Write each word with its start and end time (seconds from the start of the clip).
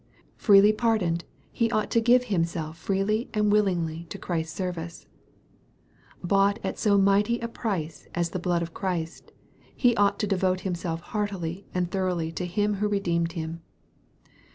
Freely 0.35 0.73
pardoned, 0.73 1.25
he 1.51 1.69
ought 1.69 1.91
to 1.91 2.01
give 2.01 2.23
himself 2.23 2.75
freely 2.75 3.29
and 3.35 3.51
willingly 3.51 4.07
to 4.09 4.17
Christ's 4.17 4.55
service. 4.55 5.05
Bought 6.23 6.57
at 6.63 6.79
so 6.79 6.97
mighty 6.97 7.37
a 7.39 7.47
price 7.47 8.07
as 8.15 8.31
the 8.31 8.39
blood 8.39 8.63
of 8.63 8.73
Christ, 8.73 9.31
he 9.75 9.95
ought 9.97 10.17
to 10.17 10.25
devote 10.25 10.61
himself 10.61 11.01
heartily 11.01 11.67
and 11.71 11.91
thoroughly 11.91 12.31
to 12.31 12.47
Him 12.47 12.77
who 12.81 12.87
re 12.87 12.99
deemed 12.99 13.33
him. 13.33 13.61